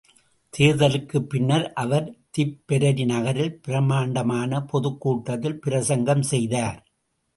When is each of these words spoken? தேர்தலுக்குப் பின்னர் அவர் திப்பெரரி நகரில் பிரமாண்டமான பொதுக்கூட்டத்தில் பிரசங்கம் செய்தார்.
தேர்தலுக்குப் 0.57 1.29
பின்னர் 1.29 1.73
அவர் 1.73 2.07
திப்பெரரி 2.37 3.05
நகரில் 3.05 3.59
பிரமாண்டமான 3.59 4.61
பொதுக்கூட்டத்தில் 4.61 5.59
பிரசங்கம் 5.59 6.21
செய்தார். 6.21 6.79